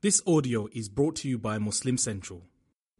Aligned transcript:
This 0.00 0.21
audio 0.25 0.67
is 0.73 0.87
brought 0.89 1.17
to 1.17 1.27
you 1.29 1.37
by 1.37 1.59
Muslim 1.59 1.95
Central. 1.97 2.41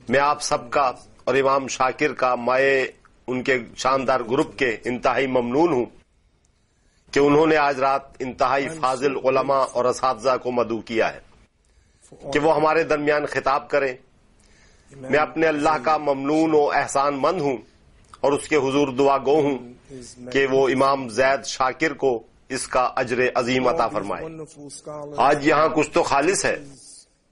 میں 0.09 0.21
آپ 0.21 0.43
سب 0.43 0.71
کا 0.71 0.93
اور 1.25 1.35
امام 1.35 1.69
شاکر 1.69 2.13
کا 2.13 2.35
مائے 2.35 2.93
ان 3.27 3.43
کے 3.43 3.59
شاندار 3.77 4.21
گروپ 4.21 4.59
کے 4.59 4.77
انتہائی 4.85 5.27
ممنون 5.27 5.73
ہوں۔ 5.73 5.87
کہ 7.17 7.21
انہوں 7.21 7.47
نے 7.47 7.57
آج 7.57 7.79
رات 7.79 8.03
انتہائی 8.19 8.69
فاضل 8.69 9.17
علماء 9.17 9.65
اور 9.73 9.85
اساتذہ 9.85 10.37
کو 10.43 10.51
مدعو 10.51 10.81
کیا 10.81 11.15
ہے 11.15 11.21
کہ 12.33 12.39
وہ 12.39 12.57
ہمارے 12.57 12.83
درمیان 12.83 13.27
خطاب 13.27 13.71
کریں۔ 13.71 13.97
میں 14.97 15.19
اپنے 15.19 15.47
اللہ 15.47 15.77
کا 15.83 15.97
ممنون 15.97 16.55
و 16.55 16.71
احسان 16.75 17.15
مند 17.19 17.41
ہوں 17.41 17.57
اور 18.21 18.33
اس 18.33 18.49
کے 18.49 18.57
حضور 18.57 18.89
دعا 18.89 19.19
گو 19.19 19.41
ہوں 19.41 19.59
کہ 20.33 20.47
وہ 20.47 20.69
امام 20.69 21.09
زید 21.09 21.45
شاکر 21.45 21.93
کو 21.93 22.23
اس 22.49 22.69
کا 22.69 22.91
اجر 22.97 23.19
عظیم 23.35 23.69
عطا 23.69 23.89
فرمائے۔ 23.89 24.27
آج 25.17 25.47
یہاں 25.47 25.69
کچھ 25.69 25.91
تو 25.91 26.03
خالص 26.03 26.45
ہے 26.45 26.65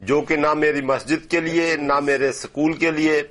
جو 0.00 0.20
کہ 0.20 0.36
نہ 0.36 0.54
میری 0.54 0.80
مسجد 0.80 1.30
کے 1.30 1.40
لیے 1.40 1.76
نہ 1.76 2.00
میرے 2.00 2.32
سکول 2.32 2.72
کے 2.72 2.90
لیے 2.90 3.22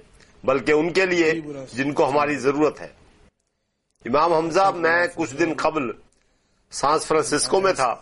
بلکہ 0.43 0.71
ان 0.71 0.93
کے 0.93 1.05
لیے 1.05 1.31
جن 1.73 1.93
کو 1.93 2.09
ہماری 2.09 2.35
ضرورت 2.35 2.81
ہے۔ 2.81 2.87
امام 4.05 4.33
حمزہ 4.33 4.71
میں 4.75 5.07
کچھ 5.15 5.35
دن 5.35 5.53
قبل 5.57 5.91
سانس 6.73 7.05
فرانسسکو 7.05 7.61
میں 7.61 7.73
تھا۔ 7.73 7.95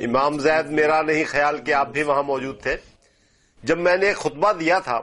امام 0.00 0.38
زید، 0.38 0.66
میرا 0.66 1.02
نہیں 1.02 1.24
خیال 1.28 1.58
کہ 1.58 1.74
آپ 1.74 1.88
بھی 1.88 2.02
وہاں 2.02 2.22
موجود 2.22 2.62
تھے۔ 2.62 2.76
جب 3.62 3.78
میں 3.78 3.96
نے 3.96 4.06
ایک 4.06 4.16
خطبہ 4.16 4.52
دیا 4.52 4.78
تھا، 4.78 5.00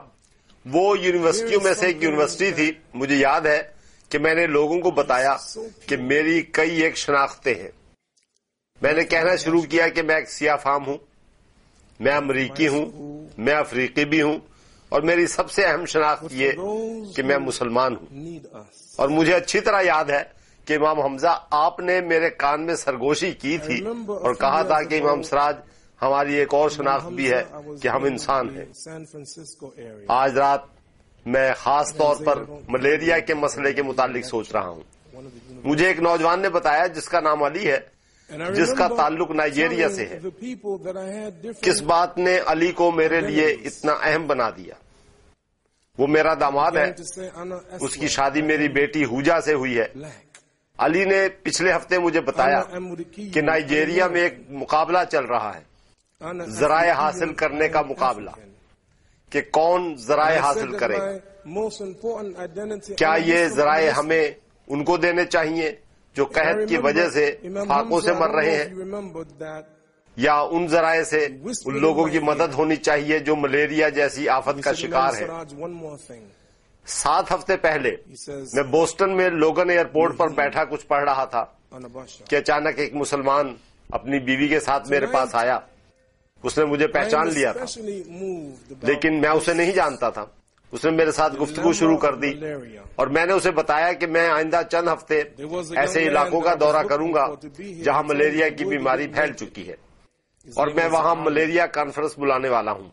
وہ 0.70 0.98
یونیورسٹیوں 0.98 1.60
میں 1.64 1.74
سے 1.74 1.86
ایک 1.86 2.02
یونیورسٹی 2.02 2.52
تھی۔ 2.52 2.72
مجھے 2.94 3.14
یاد 3.14 3.40
ہے 3.40 3.62
کہ 4.08 4.18
میں 4.18 4.34
نے 4.34 4.46
لوگوں 4.46 4.80
کو 4.80 4.90
بتایا 4.90 5.36
کہ 5.86 5.96
میری 5.96 6.42
کئی 6.42 6.82
ایک 6.82 6.96
شناختیں 6.96 7.54
ہیں۔ 7.54 7.70
میں 8.82 8.92
نے 8.92 9.04
کہنا 9.04 9.36
شروع 9.36 9.62
کیا 9.62 9.88
کہ 9.88 10.02
میں 10.02 10.14
ایک 10.14 10.30
سیاہ 10.30 10.56
فام 10.56 10.86
ہوں۔ 10.86 10.98
میں 12.00 12.12
امریکی 12.12 12.68
ہوں، 12.68 12.86
میں 13.38 13.54
افریقی 13.54 14.04
بھی 14.04 14.22
ہوں۔ 14.22 14.38
اور 14.88 15.02
میری 15.02 15.26
سب 15.26 15.50
سے 15.50 15.64
اہم 15.64 15.86
شناخت 15.86 16.24
یہ 16.30 16.52
کہ 17.16 17.22
میں 17.22 17.38
مسلمان 17.38 17.96
ہوں۔ 17.96 18.06
اور 18.96 19.08
مجھے 19.08 19.34
اچھی 19.34 19.60
طرح 19.60 19.82
یاد 19.82 20.04
ہے 20.04 20.37
کہ 20.68 20.74
امام 20.74 21.00
حمزہ 21.00 21.40
آپ 21.50 21.80
نے 21.80 22.00
میرے 22.00 22.30
کان 22.30 22.66
میں 22.66 22.74
سرگوشی 22.74 23.32
کی 23.32 23.58
تھی 23.58 23.80
اور 24.08 24.34
کہا 24.34 24.62
تھا 24.62 24.82
کہ 24.82 25.00
امام 25.02 25.22
سراج 25.22 25.56
ہماری 26.02 26.34
ایک 26.34 26.54
اور 26.54 26.70
شناخت 26.70 27.06
بھی 27.06 27.30
ہے 27.32 27.42
کہ 27.82 27.88
ہم 27.88 28.04
انسان 28.04 28.56
ہیں۔ 28.56 28.64
آج 30.08 30.38
رات 30.38 30.60
میں 31.26 31.52
خاص 31.56 31.94
طور 31.96 32.16
پر 32.24 32.38
ملیریا 32.68 33.18
کے 33.18 33.34
مسئلے 33.34 33.72
کے 33.72 33.82
متعلق 33.82 34.24
سوچ 34.24 34.52
رہا 34.52 34.68
ہوں۔ 34.68 34.80
مجھے 35.64 35.86
ایک 35.86 36.00
نوجوان 36.00 36.40
نے 36.40 36.48
بتایا 36.48 36.86
جس 36.86 37.08
کا 37.08 37.20
نام 37.20 37.42
علی 37.42 37.72
ہے 37.72 37.78
جس 38.54 38.68
کا 38.78 38.88
تعلق 38.96 39.30
نائجیریا 39.30 39.88
سے 39.88 40.06
ہے۔ 40.06 40.18
کس 41.60 41.82
بات 41.82 42.18
نے 42.18 42.40
علی 42.46 42.72
کو 42.72 42.90
میرے 42.92 43.20
لیے 43.20 43.46
اتنا 43.46 43.92
اہم 44.02 44.26
بنا 44.26 44.50
دیا؟ 44.50 44.74
وہ 45.98 46.06
میرا 46.06 46.34
داماد 46.40 46.72
ہے۔ 46.72 46.92
اس 47.80 47.94
کی 47.94 48.08
شادی 48.08 48.42
میری 48.42 48.68
بیٹی 48.68 49.04
ہوجا 49.04 49.40
سے 49.40 49.54
ہوئی 49.54 49.78
ہے۔ 49.78 49.86
علی 50.78 51.04
نے 51.04 51.28
پچھلے 51.42 51.72
ہفتے 51.72 51.98
مجھے 51.98 52.20
بتایا 52.20 52.62
کہ 53.32 53.40
نائجیریا 53.40 54.06
میں 54.06 54.20
ایک 54.20 54.34
مقابلہ 54.48 54.98
چل 55.10 55.24
رہا 55.24 55.52
ہے۔ 55.54 55.60
ذرائع 56.46 56.92
حاصل 56.92 57.34
کرنے 57.34 57.68
کا 57.68 57.82
مقابلہ. 57.82 58.30
کہ 59.30 59.40
کون 59.50 59.94
ذرائع 59.96 60.38
حاصل 60.40 60.76
کرے۔ 60.78 60.94
کیا 62.96 63.14
یہ 63.24 63.46
ذرائع 63.48 63.90
ہمیں 63.90 64.30
ان 64.66 64.84
کو 64.84 64.96
دینے 64.96 65.24
چاہیے 65.24 65.74
جو 66.14 66.24
قحط 66.24 66.68
کی 66.68 66.76
وجہ 66.76 67.10
سے 67.10 67.36
فاقوں 67.68 68.00
سے 68.00 68.12
مر 68.12 68.30
رہے 68.30 68.56
ہیں؟ 68.56 68.68
یا 70.16 70.34
ان 70.40 70.66
ذرائع 70.68 71.04
سے 71.04 71.28
ان 71.66 71.80
لوگوں 71.80 72.06
کی 72.06 72.18
مدد 72.18 72.54
ہونی 72.54 72.76
چاہیے 72.76 73.18
جو 73.18 73.36
ملیریا 73.36 73.88
جیسی 73.88 74.28
آفت 74.28 74.62
کا 74.62 74.72
شکار 74.72 75.12
"Imam 75.12 75.22
ہے 75.22 75.26
سات 76.88 77.32
ہفتے 77.34 77.56
پہلے 77.56 77.90
میں 78.54 78.62
بوسٹن 78.62 79.16
میں 79.16 79.28
لوگن 79.30 79.70
ایئرپورٹ 79.70 80.16
پر 80.16 80.28
بیٹھا 80.28 80.64
کچھ 80.64 80.86
پڑھ 80.86 81.04
رہا 81.04 81.24
تھا. 81.24 81.44
کہ 82.28 82.36
اچانک 82.36 82.78
ایک 82.78 82.94
مسلمان 82.94 83.54
اپنی 83.90 84.18
بیوی 84.18 84.48
کے 84.48 84.60
ساتھ 84.60 84.90
میرے 84.90 85.06
پاس 85.06 85.34
آیا۔ 85.34 85.58
اس 86.42 86.58
نے 86.58 86.64
مجھے 86.64 86.86
پہچان 86.86 87.28
لیا 87.34 87.52
تھا۔ 87.52 87.64
لیکن 88.82 89.20
میں 89.20 89.28
اسے 89.28 89.54
نہیں 89.54 89.72
جانتا 89.72 90.10
تھا۔ 90.10 90.24
اس 90.72 90.84
نے 90.84 90.90
میرے 90.90 91.12
ساتھ 91.12 91.36
گفتگو 91.36 91.72
شروع 91.72 91.96
کر 91.96 92.14
دی. 92.14 92.32
اور 92.96 93.06
میں 93.06 93.26
نے 93.26 93.32
اسے 93.32 93.50
بتایا 93.50 93.92
کہ 93.92 94.06
میں 94.06 94.28
آئندہ 94.28 94.60
چند 94.70 94.88
ہفتے 94.88 95.22
ایسے 95.76 95.98
علاقوں 96.08 96.40
کا 96.40 96.54
دورہ 96.60 96.82
کروں 96.82 97.14
گا 97.14 97.26
جہاں 97.84 98.02
ملیریا 98.08 98.48
کی 98.48 98.64
بیماری 98.64 99.08
پھیل 99.08 99.32
چکی 99.32 99.68
ہے۔ 99.68 99.74
اور 100.56 100.66
میں 100.74 100.88
وہاں 100.92 101.14
ملیریا 101.18 101.66
کانفرنس 101.66 102.18
بلانے 102.18 102.48
والا 102.48 102.72
ہوں۔ 102.72 102.88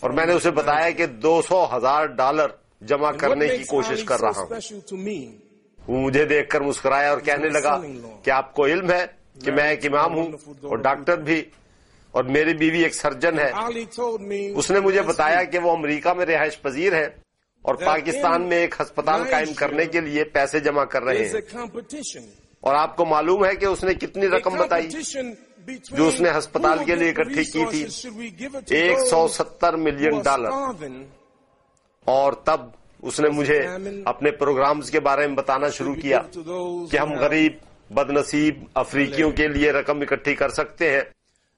اور 0.00 0.10
میں 0.10 0.26
نے 0.26 0.32
اسے 0.32 0.50
بتایا 0.50 0.90
کہ 0.90 1.06
دو 1.06 1.42
سو 1.48 1.76
ہزار 1.76 2.06
ڈالر 2.06 2.46
جمع 2.80 3.10
کرنے 3.10 3.48
کی 3.48 3.64
کوشش 3.64 4.04
کر 4.04 4.20
رہا 4.20 4.30
ہوں۔ 4.36 4.46
وہ 5.88 5.98
مجھے 6.00 6.24
دیکھ 6.24 6.48
کر 6.48 6.60
مسکرایا 6.60 7.10
اور 7.10 7.18
کہنے 7.18 7.48
لگا 7.48 7.80
کہ 8.22 8.30
آپ 8.30 8.54
کو 8.54 8.66
علم 8.66 8.90
ہے 8.90 9.06
کہ 9.44 9.52
میں 9.52 9.68
ایک 9.68 9.86
امام 9.86 10.14
ہوں 10.14 10.32
اور 10.62 10.78
ڈاکٹر 10.78 11.18
بھی 11.18 11.42
اور 12.10 12.24
میری 12.24 12.54
بیوی 12.54 12.82
ایک 12.82 12.94
سرجن 12.94 13.38
ہے۔ 13.38 13.50
اس 14.54 14.70
نے 14.70 14.80
مجھے 14.80 15.02
بتایا 15.02 15.44
کہ 15.44 15.58
وہ 15.58 15.72
امریکہ 15.72 16.12
میں 16.12 16.26
رہائش 16.26 16.62
پذیر 16.62 16.92
ہے 16.92 17.08
اور 17.62 17.74
پاکستان 17.74 18.48
میں 18.48 18.56
ایک 18.56 18.74
ہسپتال 18.80 19.22
قائم 19.30 19.52
کرنے 19.52 19.84
کے 19.84 20.00
لیے 20.00 20.24
پیسے 20.24 20.60
جمع 20.60 20.84
کر 20.84 21.02
رہے 21.02 21.18
ہیں. 21.18 21.32
اور 22.60 22.74
آپ 22.74 22.96
کو 22.96 23.04
معلوم 23.04 23.44
ہے 23.44 23.56
کہ 23.56 23.66
اس 23.66 23.84
نے 23.84 23.94
کتنی 23.94 24.26
رقم 24.28 24.54
بتائی 24.58 24.88
جو 25.90 26.08
اس 26.08 26.20
نے 26.20 26.28
ہسپتال 26.38 26.84
کے 26.84 26.94
لیے 26.94 27.10
اکٹھی 27.10 27.44
کی 27.44 27.64
تھی۔ 27.70 27.84
ایک 28.70 28.98
سو 29.10 29.28
ستر 29.28 29.76
ملین 29.76 30.20
ڈالر? 30.24 30.50
اور 32.04 32.32
تب 32.32 32.60
اس 33.02 33.20
نے 33.20 33.28
مجھے 33.28 33.66
اپنے 34.04 34.30
پروگرامز 34.30 34.90
کے 34.90 35.00
بارے 35.00 35.26
میں 35.26 35.36
بتانا 35.36 35.68
شروع 35.68 35.94
کیا 35.94 36.20
کہ 36.90 36.96
ہم 36.96 37.12
غریب 37.12 37.52
بد 37.90 38.10
نصیب 38.10 38.64
افریقیوں 38.74 39.30
کے 39.30 39.48
لیے 39.48 39.72
رقم 39.72 40.00
اکٹھی 40.00 40.34
کر 40.34 40.48
سکتے 40.48 40.90
ہیں 40.90 41.00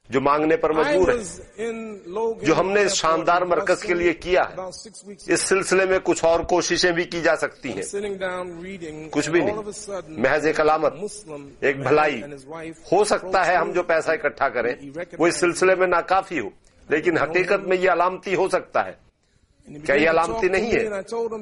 جو 0.08 0.20
مانگنے 0.20 0.56
پر 0.56 0.70
مجبور 0.72 1.08
ہیں 1.08 1.70
Logan 2.18 2.42
جو 2.42 2.58
ہم 2.58 2.70
نے 2.70 2.82
اس 2.82 2.94
شاندار 2.94 3.42
مرکز 3.42 3.82
کے 3.82 3.94
لیے 3.94 4.12
کیا۔ 4.14 4.42
ہے 4.42 5.12
اس 5.32 5.40
سلسلے 5.40 5.84
میں 5.84 5.98
کچھ 6.02 6.24
اور 6.24 6.40
کوششیں 6.40 6.92
بھی 6.92 7.04
کی 7.04 7.20
جا 7.20 7.36
سکتی 7.36 7.72
ہیں۔ 7.72 7.82
کچھ 9.10 9.30
بھی 9.30 9.40
نہیں۔ 9.40 9.56
محض 10.08 10.46
ایک 10.46 10.60
علامت 10.60 10.94
ایک 11.60 11.76
بھلائی۔ 11.80 12.22
ہو 12.92 13.04
سکتا 13.04 13.46
ہے 13.46 13.54
ہم 13.54 13.72
جو. 13.72 13.82
پیسہ 13.82 14.10
اکٹھا 14.10 14.48
کریں 14.48 14.74
وہ 15.18 15.26
اس 15.26 15.36
سلسلے 15.36 15.74
میں 15.74 15.86
ناکافی 15.86 16.40
ہو 16.40 16.48
لیکن 16.88 17.18
حقیقت 17.18 17.60
میں 17.60 17.76
یہ 17.76 17.90
علامتی 17.90 18.34
ہو 18.34 18.48
سکتا 18.48 18.86
ہے۔ 18.86 19.09
کیا 19.78 19.94
یہ 19.94 20.10
علامتی 20.10 20.48
نہیں 20.48 20.72
ہے 20.72 20.88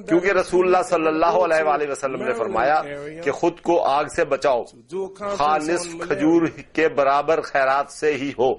کیونکہ 0.09 0.33
رسول 0.33 0.67
اللہ 0.67 0.83
صلی 0.89 1.07
اللہ 1.07 1.27
علیہ 1.27 1.65
وآلہ 1.65 1.91
وسلم 1.91 2.23
نے 2.23 2.33
فرمایا 2.33 2.83
کہ 3.25 3.31
خود 3.31 3.61
کو 3.61 3.85
آگ 3.85 4.05
سے 4.17 4.25
بچاؤ 4.25 4.63
malaria. 5.83 6.07
کھجور 6.07 6.43
کے 6.73 6.89
برابر 6.89 7.41
خیرات 7.41 7.93
سے 7.93 8.15
ہی 8.15 8.31
ہو۔ 8.39 8.55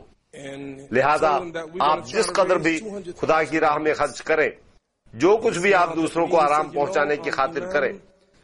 لہذا 0.92 1.39
آپ 1.80 2.06
جس 2.06 2.27
قدر 2.27 2.57
بھی 2.57 2.80
$200,000 2.80 3.12
خدا 3.18 3.44
کی 3.44 3.60
راہ 3.60 3.77
میں 3.77 3.94
خرچ 3.94 4.21
کریں 4.21 4.50
جو 5.13 5.38
کچھ 5.44 5.60
بھی 5.60 5.74
آپ 5.74 5.95
دوسروں 5.95 6.27
کو 6.27 6.38
آرام 6.39 6.69
پہنچانے 6.69 7.15
کی 7.15 7.30
خاطر 7.30 7.65
کریں۔ 7.72 7.94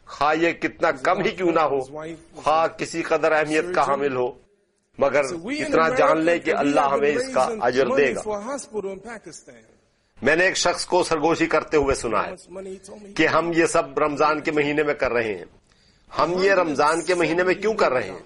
خواہ 0.06 0.34
یہ 0.36 0.52
کتنا 0.52 0.90
کم 0.90 1.24
ہی 1.24 1.30
کیوں 1.30 1.52
نہ 1.52 1.60
ہو 1.60 1.80
خواہ 2.36 2.66
کسی 2.78 3.02
قدر 3.02 3.32
اہمیت 3.32 3.74
کا 3.74 3.82
حامل 3.82 4.16
ہو 4.16 4.28
مگر 4.98 5.22
اتنا 5.64 5.88
جان 5.88 6.20
لیں 6.20 6.38
کہ 6.38 6.54
اللہ 6.54 6.80
ہمیں 6.80 7.14
اس 7.16 7.34
کا 7.34 7.48
اجر 7.60 7.86
دے 7.96 8.14
گا۔ 8.14 8.20
میں 10.22 10.36
نے 10.36 10.44
ایک 10.44 10.56
شخص 10.56 10.86
کو 10.86 11.02
سرگوشی 11.02 11.46
کرتے 11.46 11.76
ہوئے 11.76 11.94
سنا 11.94 12.26
ہے 12.26 12.34
کہ 13.16 13.26
ہم 13.26 13.52
یہ 13.56 13.66
سب 13.66 13.98
رمضان 13.98 14.40
کے 14.40 14.50
مہینے 14.50 14.82
میں 14.82 14.94
کر 14.94 15.12
رہے 15.12 15.34
ہیں۔ 15.34 15.44
ہم 16.18 16.32
یہ 16.38 16.52
رمضان 16.52 17.00
کے 17.02 17.14
مہینے 17.14 17.42
میں 17.42 17.54
کیوں 17.54 17.74
کر 17.74 17.92
رہے 17.92 18.10
ہیں؟ 18.10 18.18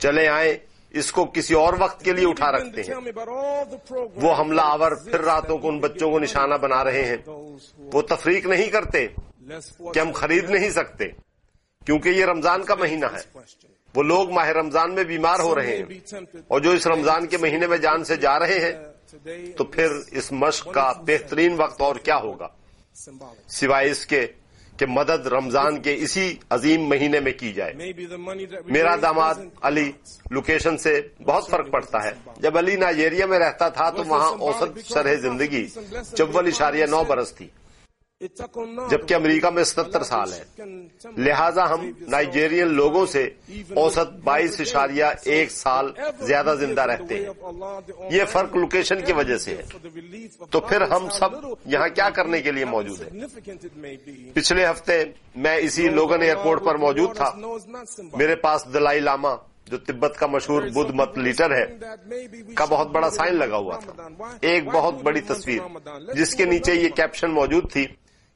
چلے 0.00 0.28
آئیں 0.28 0.54
اس 0.90 1.12
کو 1.12 1.24
کسی 1.24 1.54
اور 1.54 1.72
وقت 1.78 2.04
کے 2.04 2.12
لیے 2.12 2.28
اٹھا 2.28 2.52
رکھتے 2.52 2.82
ہیں۔ 2.82 2.94
وہ 4.14 4.34
حملہ 4.38 4.60
آور 4.64 4.92
پھر 4.92 5.20
راتوں 5.20 5.58
کو 5.58 5.68
ان 5.68 5.78
بچوں 5.78 6.10
کو 6.10 6.18
نشانہ 6.18 6.54
بنا 6.54 6.84
رہے 6.84 7.04
ہیں۔ 7.04 7.16
وہ 7.76 8.02
تفریق 8.02 8.46
نہیں 8.46 8.66
کرتے 8.66 9.06
کہ 9.94 9.98
ہم 9.98 10.12
خرید 10.12 10.50
نہیں 10.50 10.70
سکتے، 10.70 11.04
کیونکہ 11.86 12.08
یہ 12.08 12.24
رمضان 12.24 12.62
کا 12.62 12.74
مہینہ 12.74 13.06
ہے۔ 13.06 13.38
وہ 13.94 14.02
لوگ 14.02 14.30
ماہ 14.30 14.48
رمضان 14.48 14.94
میں 14.94 15.04
بیمار 15.04 15.40
ہو 15.40 15.54
رہے 15.54 15.76
ہیں۔ 15.76 15.84
اور 16.48 16.60
جو 16.60 16.70
اس 16.70 16.86
رمضان 16.86 17.26
کے 17.26 17.36
مہینے 17.36 17.66
میں 17.66 17.78
جان 17.78 18.04
سے 18.04 18.16
جا 18.16 18.38
رہے 18.38 18.58
ہیں 18.60 18.91
تو 19.56 19.64
پھر 19.64 19.88
اس 20.10 20.32
مشق 20.32 20.72
کا 20.74 20.92
بہترین 21.06 21.54
وقت 21.58 21.82
اور 21.82 21.96
کیا 21.96 22.16
ہوگا؟ 22.16 22.48
سوائے 23.48 23.90
اس 23.90 24.06
کے 24.06 24.26
کہ 24.76 24.86
مدد 24.86 25.26
رمضان 25.26 25.82
کے 25.82 25.94
اسی 25.94 26.36
عظیم 26.50 26.82
مہینے 26.82 27.20
میں 27.20 27.32
کی 27.32 27.52
جائے۔ 27.52 27.72
میرا 28.66 28.96
داماد 29.02 29.34
علی 29.62 29.92
لوکیشن 30.30 30.78
سے 30.78 31.00
بہت 31.24 31.48
فرق 31.48 31.70
پڑتا 31.70 32.04
ہے۔ 32.04 32.12
جب 32.36 32.58
علی 32.58 32.76
نائجیریا 32.76 33.26
میں 33.26 33.38
رہتا 33.38 33.68
تھا 33.68 33.90
تو 33.90 34.04
وہاں 34.04 34.30
اوسط 34.30 34.94
شرح 34.94 35.14
زندگی 35.14 35.66
چبل 36.16 36.46
اشاریہ 36.46 36.86
نو 36.86 37.02
برس 37.04 37.32
تھی۔ 37.32 37.48
جبکہ 38.90 39.14
امریکہ 39.14 39.50
میں 39.50 39.64
ستر 39.64 40.02
سال 40.02 40.32
ہے۔ 40.32 40.44
لہذا 41.16 41.70
ہم 41.70 41.90
نائجیرین 42.08 42.68
لوگوں 42.68 43.06
سے 43.06 43.30
اوسط 43.74 44.12
بائیس 44.24 44.60
اشاریہ 44.60 45.04
ایک 45.24 45.50
سال 45.50 45.92
زیادہ 46.20 46.54
زندہ 46.60 46.82
رہتے 46.82 47.14
ہیں۔ 47.14 47.24
یہ 48.10 48.24
فرق 48.24 48.56
لوکیشن 48.56 49.04
کی 49.04 49.12
وجہ 49.12 49.36
سے 49.36 49.56
ہے۔ 49.56 49.62
تو 50.50 50.60
پھر 50.60 50.80
ہم 50.80 51.08
سب 51.08 51.28
یہاں 51.66 51.88
کیا 51.88 52.10
کرنے 52.10 52.42
کے 52.42 52.52
لیے 52.52 52.64
موجود 52.64 53.00
ہیں؟ 53.00 53.10
پچھلے 54.34 54.66
ہفتے 54.66 55.04
میں 55.36 55.56
اسی 55.56 55.88
لوگن 55.88 56.22
ایئرپورٹ 56.22 56.64
پر 56.64 56.74
موجود 56.74 57.16
تھا۔ 57.16 57.30
میرے 58.16 58.36
پاس 58.36 58.66
دلائی 58.74 59.00
لاما، 59.00 59.34
جو 59.66 59.78
تبت 59.78 60.18
کا 60.18 60.26
مشہور 60.26 60.62
بدھ 60.62 60.92
مت 60.94 61.18
لیٹر 61.18 61.50
ہے، 61.54 61.66
کا 62.54 62.64
بہت 62.64 62.86
بڑا 62.88 63.10
سائن 63.10 63.36
لگا 63.38 63.56
ہوا 63.56 63.76
تھا۔ 63.76 64.02
ایک 64.40 64.64
بہت 64.64 64.94
بڑی 65.02 65.20
تصویر، 65.20 65.60
جس 66.14 66.34
کے 66.34 66.44
نیچے 66.44 66.74
یہ 66.74 66.88
کیپشن 66.88 67.30
موجود 67.30 67.72
تھی۔ 67.72 67.86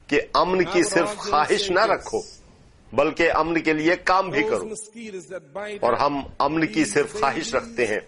کہ 0.07 0.21
امن 0.33 0.63
کی 0.63 0.83
صرف 0.83 1.15
خواہش 1.17 1.71
نہ 1.71 1.79
رکھو 1.79 2.21
بلکہ 2.93 3.31
امن 3.31 3.61
کے 3.61 3.73
لیے 3.73 3.95
کام 3.95 4.29
بھی 4.29 4.43
کرو۔ 4.43 4.65
اور 5.81 5.93
ہم 5.93 6.19
امن 6.39 6.65
کی 6.67 6.85
صرف 6.85 7.13
خواہش 7.13 7.55
رکھتے 7.55 7.85
ہیں 7.87 7.99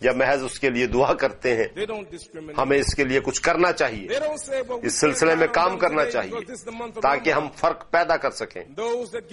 یا 0.00 0.12
محض 0.12 0.42
اس 0.44 0.58
کے 0.60 0.70
لیے 0.70 0.86
دعا 0.86 1.14
کرتے 1.14 1.56
ہیں۔ 1.56 1.64
ہمیں 2.58 2.78
اس 2.78 2.94
کے 2.94 3.04
لیے 3.04 3.20
کچھ 3.20 3.42
کرنا 3.42 3.72
چاہیے۔ 3.72 4.08
اس 4.82 4.94
سلسلے 4.94 5.34
میں 5.34 5.46
کام 5.52 5.78
کرنا 5.78 6.04
چاہیے 6.04 6.54
تاکہ 7.00 7.32
ہم 7.32 7.48
فرق 7.56 7.90
پیدا 7.90 8.16
کر 8.16 8.30
سکیں۔ 8.30 8.64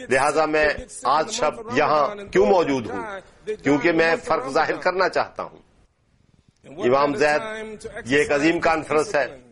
لہذا 0.09 0.45
میں 0.45 0.67
آج 1.03 1.31
شب 1.31 1.77
یہاں 1.77 2.15
کیوں 2.31 2.45
موجود 2.45 2.89
ہوں؟ 2.89 3.03
کیونکہ 3.63 3.91
میں 3.91 4.15
فرق 4.23 4.49
ظاہر 4.49 4.75
کرنا 4.75 5.09
چاہتا 5.09 5.43
ہوں۔ 5.43 5.59
امام 6.85 7.15
زید 7.15 7.41
یہ 8.05 8.17
ایک 8.17 8.31
عظیم 8.31 8.59
کانفرنس 8.59 9.15
ہے۔ 9.15 9.42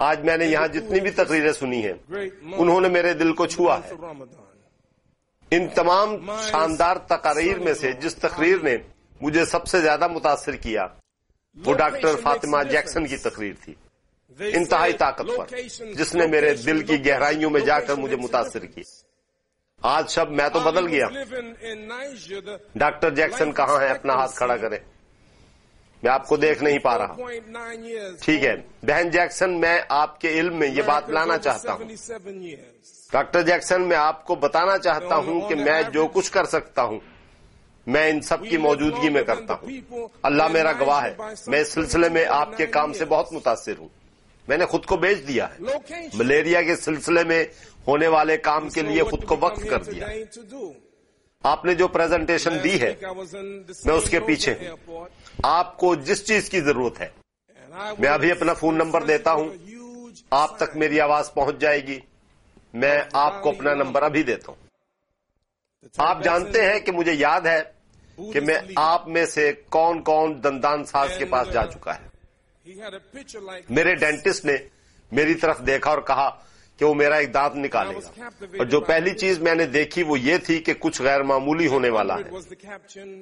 آج 0.00 0.20
میں 0.24 0.36
نے 0.36 0.46
یہاں 0.46 0.68
جتنی 0.68 1.00
بھی 1.00 1.10
تقریریں 1.10 1.52
سنی 1.52 1.82
ہیں، 1.84 1.92
انہوں 2.56 2.80
نے 2.80 2.88
میرے 2.88 3.12
دل 3.14 3.32
کو 3.32 3.46
چھوا 3.46 3.78
ہے۔ 3.78 3.94
ان 5.50 5.66
تمام 5.68 6.14
شاندار 6.40 6.96
تقاریر 7.06 7.58
میں 7.58 7.74
سے 7.74 7.92
جس 7.92 8.14
تقریر 8.16 8.62
نے 8.62 8.76
مجھے 9.20 9.44
سب 9.44 9.66
سے 9.66 9.80
زیادہ 9.80 10.08
متاثر 10.08 10.56
کیا، 10.56 10.86
وہ 11.56 11.74
ڈاکٹر 11.74 12.16
فاطمہ 12.22 12.62
جیکسن 12.70 13.06
کی 13.06 13.16
تقریر 13.16 13.54
تھی۔ 13.64 13.74
انتہائی 14.38 14.92
طاقتور 14.92 15.46
جس 15.94 16.14
نے 16.14 16.26
میرے 16.26 16.54
دل 16.54 16.80
کی 16.80 16.96
گہرائیوں 17.06 17.50
میں 17.50 17.60
جا 17.60 17.78
کر 17.80 17.94
مجھے 17.94 18.16
متاثر 18.16 18.64
کی 18.66 18.82
آج 19.82 20.10
شب 20.10 20.30
میں 20.30 20.48
تو 20.48 20.60
بدل 20.60 20.86
گیا۔ 20.88 21.06
ڈاکٹر 22.74 23.10
جیکسن 23.10 23.52
کہاں 23.52 23.80
ہے 23.80 23.88
اپنا 23.88 24.14
ہاتھ 24.14 24.36
کھڑا 24.36 24.56
کرے 24.56 24.78
میں 26.02 26.12
آپ 26.12 26.28
کو 26.28 26.36
دیکھ 26.36 26.62
نہیں 26.62 26.78
پا 26.78 26.98
رہا 26.98 27.14
ٹھیک 28.20 28.44
ہے۔ 28.44 28.56
بہن 28.82 29.10
جیکسن 29.10 29.60
میں 29.60 29.80
آپ 29.88 30.20
کے 30.20 30.28
علم 30.28 30.56
میں 30.56 30.68
یہ 30.68 30.82
بات 30.82 31.10
لانا 31.10 31.38
چاہتا 31.38 31.72
ہوں۔ 31.72 31.78
ڈاکٹر 33.12 33.42
جیکسن 33.42 33.82
میں 33.82 33.96
آپ 33.96 34.26
کو 34.26 34.34
بتانا 34.34 34.78
چاہتا 34.78 35.16
ہوں 35.16 35.48
کہ 35.48 35.54
میں 35.54 35.82
جو 35.92 36.06
کچھ 36.12 36.32
کر 36.32 36.44
سکتا 36.44 36.82
ہوں 36.82 37.00
میں 37.86 38.10
ان 38.10 38.20
سب 38.20 38.42
کی 38.44 38.56
موجودگی 38.56 39.08
میں 39.08 39.22
کرتا 39.22 39.54
ہوں۔ 39.54 39.68
اللہ 40.22 40.48
میرا 40.48 40.72
گواہ 40.80 41.04
ہے۔ 41.04 41.14
میں 41.46 41.60
اس 41.60 41.68
سلسلے 41.68 42.08
میں 42.08 42.24
آپ 42.28 42.56
کے 42.56 42.66
کام 42.66 42.92
سے 42.92 43.04
بہت 43.04 43.32
متاثر 43.32 43.72
ہوں۔ 43.78 43.88
میں 44.48 44.56
نے 44.56 44.66
خود 44.66 44.86
کو 44.86 44.96
بیچ 44.96 45.18
دیا 45.28 45.46
ہے۔ 45.50 45.62
ملیریا 46.14 46.62
کے 46.62 46.76
سلسلے 46.76 47.24
میں 47.24 47.44
ہونے 47.86 48.06
والے 48.06 48.36
کام 48.36 48.68
کے 48.68 48.82
لیے 48.82 49.02
خود 49.02 49.24
کو 49.24 49.36
وقف 49.40 49.64
کر 49.70 49.82
دیا 49.82 50.06
آپ 51.44 51.64
نے 51.64 51.74
جو 51.74 51.88
پریزنٹیشن 51.88 52.64
دی 52.64 52.80
ہے 52.80 52.94
میں 53.84 53.94
اس 53.94 54.10
کے 54.10 54.20
پیچھے 54.20 54.54
ہوں۔ 54.86 55.06
آپ 55.42 55.76
کو 55.76 55.94
جس 55.94 56.26
چیز 56.26 56.50
کی 56.50 56.60
ضرورت 56.60 57.00
ہے 57.00 57.08
میں 57.98 58.08
ابھی 58.08 58.30
اپنا 58.30 58.54
فون 58.54 58.74
نمبر 58.74 59.02
دیتا 59.02 59.32
ہوں۔ 59.32 59.48
آپ 60.30 60.56
تک 60.56 60.76
میری 60.76 61.00
آواز 61.00 61.34
پہنچ 61.34 61.58
جائے 61.58 61.86
گی۔ 61.86 62.00
میں 62.74 63.02
آپ 63.12 63.42
کو 63.42 63.48
اپنا 63.48 63.74
نمبر 63.74 64.02
ابھی 64.02 64.22
دیتا 64.22 64.52
ہوں۔ 64.52 64.66
آپ 65.98 66.24
جانتے 66.24 66.72
ہیں 66.72 66.80
کہ 66.80 66.92
مجھے 66.92 67.12
یاد 67.12 67.40
ہے 67.40 67.62
کہ 68.32 68.40
میں 68.40 68.58
آپ 68.76 69.08
میں 69.08 69.26
سے 69.26 69.52
کون 69.68 70.02
کون 70.02 70.44
دندان 70.44 70.84
ساز 70.84 71.10
کے 71.18 71.24
پاس 71.24 71.52
جا 71.52 71.66
چکا 71.66 71.94
ہے۔ 71.94 72.08
میرے 73.68 73.94
ڈینٹسٹ 73.94 74.44
نے 74.44 74.56
میری 75.12 75.34
طرف 75.34 75.66
دیکھا 75.66 75.90
اور 75.90 75.98
کہا 75.98 76.30
کہ 76.80 76.86
وہ 76.86 76.94
میرا 76.94 77.14
ایک 77.16 77.34
دانت 77.34 77.56
نکالے 77.56 77.94
گا۔ 77.94 78.24
اور 78.58 78.66
جو 78.66 78.80
پہلی 78.80 79.10
چیز 79.10 79.38
میں 79.38 79.54
نے 79.54 79.66
دیکھی 79.66 80.02
وہ 80.02 80.20
یہ 80.20 80.36
تھی 80.36 80.58
کہ 80.58 80.72
کچھ 80.80 81.02
غیر 81.02 81.22
معمولی 81.22 81.66
ہونے 81.66 81.88
والا 81.88 82.14
ہے۔ 82.14 82.30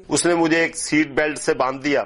اس 0.09 0.27
نے 0.27 0.35
مجھے 0.35 0.61
ایک 0.61 0.77
سیٹ 0.77 1.09
بیلٹ 1.09 1.39
سے 1.39 1.55
باندھ 1.55 1.85
دیا۔ 1.85 2.05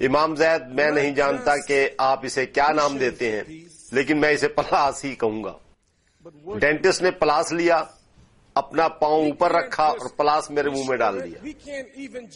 امام 0.00 0.34
زید، 0.36 0.62
میں 0.74 0.90
نہیں 0.90 1.10
جانتا 1.14 1.56
کہ 1.56 1.88
آپ 1.98 2.20
اسے 2.22 2.46
کیا 2.46 2.68
نام 2.76 2.98
دیتے 2.98 3.32
ہیں، 3.32 3.42
لیکن 3.92 4.20
میں 4.20 4.30
اسے 4.30 4.48
پلاس 4.48 5.04
ہی 5.04 5.14
کہوں 5.14 5.44
گا۔ 5.44 5.52
ڈینٹسٹ 6.58 7.02
نے 7.02 7.10
پلاس 7.10 7.52
لیا، 7.52 7.82
اپنا 8.54 8.88
پاؤں 8.88 9.26
اوپر 9.26 9.52
رکھا 9.52 9.84
اور 9.84 10.08
پلاس 10.16 10.50
میرے 10.50 10.70
منہ 10.70 10.82
میں 10.88 10.96
ڈال 10.96 11.24
دیا۔ 11.24 11.38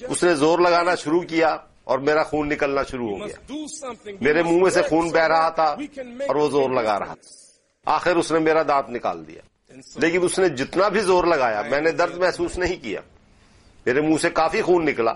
اس 0.09 0.25
نے 0.25 0.35
زور 0.35 0.59
لگانا 0.59 0.95
شروع 0.95 1.21
کیا 1.21 1.57
اور 1.85 1.99
میرا 1.99 2.23
خون 2.23 2.49
نکلنا 2.49 2.83
شروع 2.83 3.19
ہو 3.19 3.27
گیا۔ 3.27 3.53
میرے 4.21 4.43
منہ 4.43 4.63
میں 4.63 4.71
سے 4.71 4.83
خون 4.83 5.09
بہ 5.09 5.19
رہا 5.19 5.49
تھا 5.49 5.77
اور 6.27 6.35
وہ 6.37 6.49
زور 6.51 6.71
لگا 6.71 6.99
رہا 6.99 7.15
تھا۔ 7.15 7.46
آخر 7.87 8.17
اس 8.17 8.33
نے 8.33 8.39
میرا 8.39 8.63
دانت 8.69 8.91
نکال 8.91 9.29
دیا۔ 9.29 9.41
لیکن 9.97 10.23
اس 10.23 10.39
نے 10.39 10.49
جتنا 10.49 10.89
بھی 10.89 11.01
زور 11.01 11.25
لگایا، 11.25 11.63
میں 11.71 11.81
نے 11.81 11.91
درد 11.91 12.17
محسوس 12.19 12.59
نہیں 12.59 12.83
کیا۔ 12.83 13.01
میرے 13.87 14.01
منہ 14.01 14.17
سے 14.17 14.31
کافی 14.31 14.63
خون 14.63 14.87
نکلا، 14.87 15.13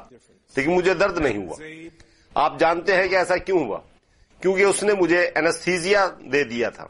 لیکن 0.56 0.74
مجھے 0.74 0.94
درد 0.94 1.18
نہیں 1.18 1.36
ہوا۔ 1.36 1.56
آپ 2.34 2.58
جانتے 2.58 2.96
ہیں 2.96 3.08
کہ 3.08 3.16
ایسا 3.16 3.36
کیوں 3.36 3.58
ہوا؟ 3.58 3.78
کیونکہ 4.40 4.62
اس 4.62 4.82
نے 4.82 4.92
مجھے 4.92 5.30
اینستھیزیا 5.34 6.08
دے 6.32 6.44
دیا 6.44 6.70
تھا۔ 6.70 6.86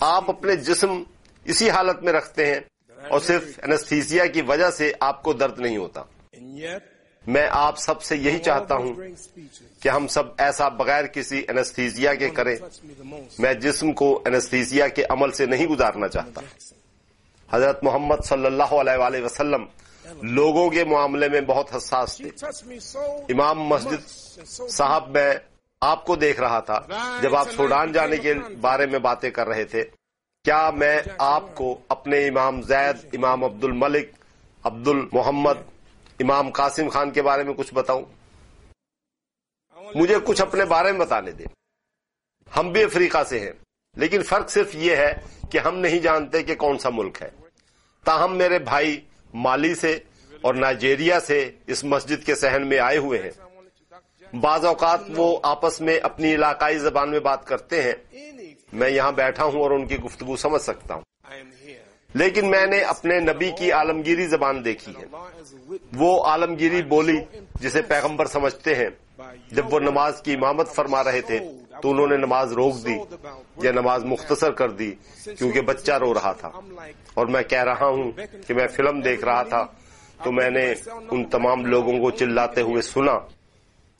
آپ 0.00 0.30
اپنے 0.30 0.56
جسم 0.56 1.02
اسی 1.44 1.70
حالت 1.70 2.02
میں 2.02 2.12
رکھتے 2.12 2.46
ہیں 2.46 2.60
اور 3.10 3.20
صرف 3.20 3.58
اینستھیزیا 3.62 4.26
کی 4.26 4.42
وجہ 4.42 4.70
سے 4.70 4.92
آپ 5.00 5.22
کو 5.22 5.32
درد 5.32 5.60
نہیں 5.60 5.76
ہوتا۔ 5.76 6.02
میں 7.26 7.48
آپ 7.50 7.78
سب 7.78 8.02
سے 8.02 8.16
یہی 8.16 8.38
چاہتا 8.38 8.74
ہوں 8.74 8.94
کہ 9.82 9.88
ہم 9.88 10.06
سب 10.06 10.22
ایسا 10.38 10.68
بغیر 10.68 11.04
کسی 11.04 11.42
انستھیزیا 11.48 12.14
کے 12.14 12.30
کریں۔ 12.30 12.56
میں 13.38 13.54
جسم 13.54 13.92
کو 13.92 14.22
انستھیزیا 14.26 14.88
کے 14.88 15.04
عمل 15.08 15.32
سے 15.32 15.46
نہیں 15.46 15.66
گزارنا 15.66 16.08
چاہتا۔ 16.08 16.40
حضرت 17.50 17.84
محمد 17.84 18.24
صلی 18.24 18.46
اللہ 18.46 18.62
علیہ 18.62 18.98
وآلہ 18.98 19.24
وسلم 19.24 19.64
لوگوں 20.22 20.70
کے 20.70 20.84
معاملے 20.84 21.28
میں 21.28 21.40
بہت 21.40 21.76
حساس 21.76 22.16
تھے۔ 22.16 22.28
امام 23.28 23.60
مسجد 23.62 24.08
صاحب، 24.70 25.10
میں 25.10 25.34
آپ 25.80 26.04
کو 26.04 26.16
دیکھ 26.16 26.40
رہا 26.40 26.60
تھا 26.60 26.80
جب 27.22 27.36
آپ 27.36 27.50
سوڈان 27.50 27.92
جانے 27.92 28.16
کے 28.16 28.34
بارے 28.60 28.86
میں 28.86 28.98
باتیں 28.98 29.30
کر 29.30 29.48
رہے 29.48 29.64
تھے۔ 29.64 29.84
کیا 30.44 30.70
میں 30.70 30.98
آپ 31.18 31.54
کو 31.54 31.78
اپنے 31.88 32.28
امام 32.28 32.62
زید، 32.62 32.96
امام 33.12 33.44
عبد 33.44 33.64
الملک 33.64 34.08
عبد 34.64 34.88
المحمد 34.88 35.73
امام 36.20 36.50
قاسم 36.50 36.88
خان 36.88 37.10
کے 37.10 37.22
بارے 37.22 37.42
میں 37.42 37.54
کچھ 37.54 37.74
بتاؤں؟ 37.74 38.04
مجھے 39.94 40.16
کچھ 40.24 40.42
اپنے 40.42 40.64
بارے 40.64 40.92
میں 40.92 41.00
بتانے 41.00 41.30
دیں۔ 41.30 41.46
ہم 42.56 42.72
بھی 42.72 42.82
افریقہ 42.82 43.24
سے 43.24 43.40
ہیں، 43.40 43.52
لیکن 43.96 44.22
فرق 44.22 44.50
صرف 44.50 44.74
یہ 44.74 44.96
ہے 44.96 45.14
کہ 45.50 45.58
ہم 45.58 45.78
نہیں 45.78 45.98
جانتے 45.98 46.42
کہ 46.42 46.54
کون 46.54 46.78
سا 46.78 46.88
ملک 46.88 47.22
ہے۔ 47.22 47.30
تاہم 48.04 48.36
میرے 48.36 48.58
بھائی 48.58 49.00
مالی 49.34 49.74
سے 49.74 49.98
اور 50.40 50.54
نائجیریا 50.54 51.20
سے 51.20 51.50
اس 51.66 51.84
مسجد 51.84 52.26
کے 52.26 52.34
سہن 52.34 52.68
میں 52.68 52.78
آئے 52.78 52.96
ہوئے 52.96 53.22
ہیں۔ 53.22 53.30
بعض 54.36 54.64
اوقات 54.64 55.00
وہ 55.16 55.38
آپس 55.42 55.80
میں 55.80 56.00
اپنی 56.00 56.34
علاقائی 56.34 56.78
زبان 56.78 57.10
میں 57.10 57.20
بات 57.20 57.46
کرتے 57.46 57.82
ہیں۔ 57.82 57.92
میں 58.72 58.90
یہاں 58.90 59.12
بیٹھا 59.12 59.44
ہوں 59.44 59.60
اور 59.60 59.70
ان 59.70 59.86
کی 59.86 59.96
گفتگو 59.96 60.36
سمجھ 60.36 60.62
سکتا 60.62 60.94
ہوں۔ 60.94 61.02
لیکن 62.14 62.50
میں 62.50 62.66
نے 62.66 62.80
اپنے 62.80 63.20
نبی 63.20 63.50
کی 63.58 63.72
عالمگیری 63.72 64.26
زبان 64.26 64.64
دیکھی 64.64 64.92
ہے۔ 65.00 65.04
وہ 65.96 66.24
عالمگیری 66.24 66.82
بولی 66.82 67.16
جسے 67.60 67.82
پیغمبر 67.82 68.26
سمجھتے 68.26 68.74
ہیں۔ 68.74 68.88
جب 69.50 69.74
وہ 69.74 69.80
نماز 69.80 70.22
کی 70.22 70.32
امامت 70.32 70.68
فرما 70.74 71.04
رہے 71.04 71.20
تھے 71.20 71.38
تو 71.82 71.90
انہوں 71.90 72.06
نے 72.06 72.16
نماز 72.16 72.52
روک 72.52 72.74
دی 72.86 72.94
یا 73.62 73.72
نماز 73.72 74.04
مختصر 74.04 74.50
کر 74.52 74.70
دی 74.70 74.92
کیونکہ 75.24 75.60
بچہ 75.60 75.92
رو 75.92 76.14
رہا 76.14 76.32
تھا۔ 76.32 76.50
اور 77.14 77.26
میں 77.26 77.42
کہہ 77.42 77.62
رہا 77.62 77.86
ہوں 77.86 78.12
کہ 78.46 78.54
میں 78.54 78.66
فلم 78.66 79.00
دیکھ 79.00 79.24
رہا 79.24 79.42
تھا 79.42 79.66
تو 80.24 80.32
میں 80.32 80.50
نے 80.50 80.74
ان 81.10 81.24
تمام 81.24 81.66
لوگوں 81.66 81.98
کو 81.98 82.10
چلاتے 82.10 82.60
ہوئے 82.60 82.82
سنا، 82.82 83.18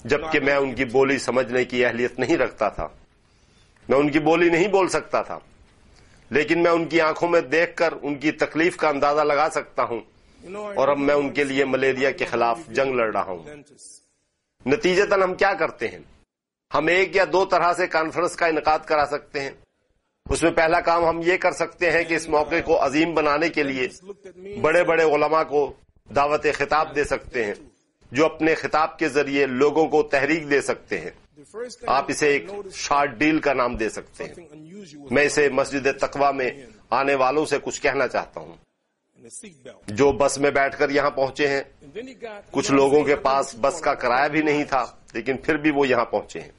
جبکہ 0.04 0.40
میں 0.40 0.54
ان 0.54 0.74
کی 0.74 0.84
بولی 0.84 1.18
سمجھنے 1.18 1.64
کی 1.64 1.84
اہلیت 1.84 2.18
نہیں 2.18 2.36
رکھتا 2.36 2.68
تھا۔ 2.68 2.88
میں 3.88 3.98
ان 3.98 4.10
کی 4.10 4.18
بولی 4.18 4.48
نہیں 4.48 4.68
بول 4.68 4.88
سکتا 4.88 5.22
تھا۔ 5.22 5.38
لیکن 6.34 6.62
میں 6.62 6.70
ان 6.70 6.84
کی 6.84 7.00
آنکھوں 7.00 7.28
میں 7.28 7.40
دیکھ 7.40 7.76
کر 7.76 7.94
ان 8.02 8.14
کی 8.14 8.32
تکلیف 8.32 8.76
کا 8.76 8.88
اندازہ 8.88 9.20
لگا 9.20 9.48
سکتا 9.50 9.82
ہوں۔ 9.82 10.00
اور 10.76 10.88
اب 10.88 10.98
میں 10.98 11.14
ان 11.14 11.32
کے 11.32 11.44
لیے 11.44 11.64
ملیریا 11.64 12.10
کے 12.10 12.24
خلاف 12.24 12.58
jنگ 12.76 12.94
لڑ 12.94 13.12
رہا 13.12 13.22
ہوں۔ 13.22 13.38
dentist. 13.38 13.94
نتیجتاً 14.66 15.22
ہم 15.22 15.34
کیا 15.34 15.54
کرتے 15.54 15.88
ہیں؟ 15.88 15.98
ہم 16.74 16.86
ایک 16.86 17.16
یا 17.16 17.24
دو 17.32 17.44
طرح 17.44 17.72
سے 17.72 17.86
کانفرنس 17.86 18.36
کا 18.36 18.46
انعقاد 18.46 18.78
کرا 18.86 19.04
سکتے 19.10 19.40
ہیں۔ 19.40 19.50
اس 20.30 20.42
میں 20.42 20.50
پہلا 20.50 20.80
کام 20.80 21.04
ہم 21.04 21.20
یہ 21.26 21.36
کر 21.36 21.52
سکتے 21.52 21.90
ہیں 21.90 22.04
کہ 22.04 22.14
اس 22.14 22.28
موقع 22.28 22.54
کو 22.64 22.86
عظیم 22.86 23.14
بنانے 23.14 23.48
کے 23.48 23.62
لیے 23.62 23.88
بڑے 24.60 24.84
بڑے 24.84 25.02
علماء 25.02 25.42
کو 25.42 25.72
دعوت 26.16 26.46
خطاب 26.54 26.94
دے 26.94 27.04
سکتے 27.04 27.44
ہیں، 27.44 27.54
جو 28.12 28.24
اپنے 28.24 28.54
خطاب 28.54 28.98
کے 28.98 29.08
ذریعے 29.08 29.46
لوگوں 29.46 29.86
کو 29.86 30.02
تحریک 30.02 30.50
دے 30.50 30.60
سکتے 30.60 31.00
ہیں۔ 31.00 31.10
آپ 31.86 32.04
اسے 32.08 32.28
ایک 32.28 32.46
شارٹ 32.72 33.10
ڈیل 33.10 33.38
کا 33.38 33.52
نام 33.52 33.76
دے 33.76 33.88
سکتے 33.88 34.24
ہیں۔ 34.24 34.34
میں 35.10 35.24
اسے 35.24 35.48
مسجد 35.48 35.86
تقوا 36.00 36.30
میں 36.30 36.50
آنے 36.90 37.14
والوں 37.14 37.46
سے 37.46 37.58
کچھ 37.62 37.82
کہنا 37.82 38.08
چاہتا 38.08 38.40
ہوں. 38.40 38.56
جو 39.86 40.12
بس 40.12 40.38
میں 40.38 40.50
بیٹھ 40.50 40.78
کر 40.78 40.90
یہاں 40.90 41.10
پہنچے 41.10 41.48
ہیں۔ 41.48 41.62
کچھ 42.50 42.72
لوگوں 42.72 43.04
کے 43.04 43.16
پاس 43.16 43.54
بس 43.60 43.80
کا 43.80 43.94
کرایہ 43.94 44.28
بھی 44.28 44.42
نہیں 44.42 44.64
تھا 44.64 44.86
لیکن 45.12 45.36
pھر 45.36 45.56
بھی 45.56 45.70
وہ 45.70 45.88
یہاں 45.88 46.04
پہنچے 46.04 46.40
ہیں. 46.40 46.50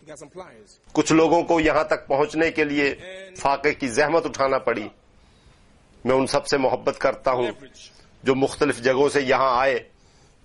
کچھ 0.92 1.14
لوگوں 1.14 1.44
کو 1.44 1.60
یہاں 1.60 1.84
تک 1.84 2.08
پہنچنے 2.08 2.52
کے 2.52 2.64
لیے 2.64 2.96
فاقے 3.38 3.74
کی 3.74 3.88
زحمت 3.88 4.26
اٹھانا 4.26 4.58
پڑی۔ 4.58 4.88
میں 6.06 6.16
ان 6.16 6.28
سب 6.28 6.48
سے 6.48 6.58
محبت 6.58 7.00
کرتا 7.00 7.32
ہوں. 7.32 7.52
جو 8.24 8.36
مختلف 8.36 8.80
جگہوں 8.80 9.10
سے 9.10 9.22
یہاں 9.22 9.60
آئے 9.60 9.80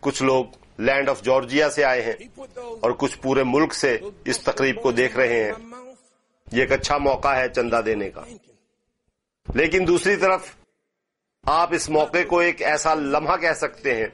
کچھ 0.00 0.22
لوگ 0.22 0.44
لینڈ 0.80 1.08
آف 1.08 1.22
جارجیا 1.22 1.70
سے 1.70 1.84
آئے 1.84 2.02
ہیں 2.02 2.40
اور 2.80 2.90
کچھ 2.90 3.18
پورے 3.18 3.42
ملک 3.44 3.74
سے 3.74 3.98
اس 4.24 4.40
تقریب 4.40 4.82
کو 4.82 4.92
دیکھ 4.92 5.16
رہے 5.16 5.44
ہیں۔ 5.44 5.52
یہ 6.52 6.60
ایک 6.60 6.72
اچھا 6.72 6.98
موقع 6.98 7.28
ہے 7.28 7.48
چندہ 7.48 7.80
دینے 7.86 8.10
کا۔ 8.10 8.20
لیکن 9.54 9.84
دوسری 9.88 10.16
طرف، 10.16 10.40
آپ 11.44 11.74
اس 11.74 11.90
موقع 11.90 12.18
کو 12.28 12.38
ایک 12.38 12.62
ایسا 12.62 12.94
لمحہ 12.94 13.36
کہہ 13.36 13.52
سکتے 13.52 13.96
ہیں 13.96 14.06